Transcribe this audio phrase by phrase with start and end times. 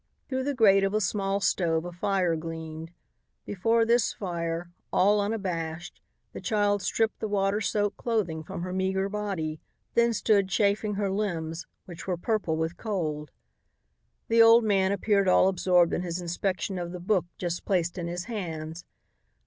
[0.27, 2.89] Through the grate of a small stove a fire gleamed.
[3.45, 6.01] Before this fire, all unabashed,
[6.33, 9.61] the child stripped the water soaked clothing from her meager body,
[9.93, 13.29] then stood chafing her limbs, which were purple with cold.
[14.27, 18.07] The old man appeared all absorbed in his inspection of the book just placed in
[18.07, 18.83] his hands.